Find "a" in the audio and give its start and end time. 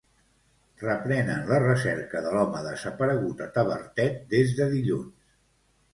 3.49-3.51